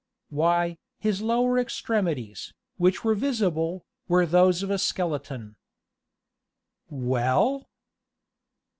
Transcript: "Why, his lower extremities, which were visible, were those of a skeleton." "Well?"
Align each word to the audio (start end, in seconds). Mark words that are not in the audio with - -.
"Why, 0.29 0.79
his 0.97 1.21
lower 1.21 1.59
extremities, 1.59 2.55
which 2.77 3.03
were 3.03 3.13
visible, 3.13 3.85
were 4.07 4.25
those 4.25 4.63
of 4.63 4.71
a 4.71 4.79
skeleton." 4.79 5.57
"Well?" 6.89 7.69